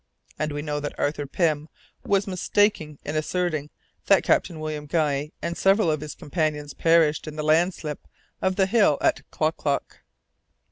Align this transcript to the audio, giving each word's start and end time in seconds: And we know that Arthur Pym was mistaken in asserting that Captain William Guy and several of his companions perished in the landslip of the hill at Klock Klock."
And 0.39 0.51
we 0.51 0.63
know 0.63 0.79
that 0.79 0.97
Arthur 0.97 1.27
Pym 1.27 1.69
was 2.03 2.25
mistaken 2.25 2.97
in 3.05 3.15
asserting 3.15 3.69
that 4.07 4.23
Captain 4.23 4.59
William 4.59 4.87
Guy 4.87 5.31
and 5.43 5.55
several 5.55 5.91
of 5.91 6.01
his 6.01 6.15
companions 6.15 6.73
perished 6.73 7.27
in 7.27 7.35
the 7.35 7.43
landslip 7.43 8.07
of 8.41 8.55
the 8.55 8.65
hill 8.65 8.97
at 8.99 9.21
Klock 9.29 9.57
Klock." 9.57 9.99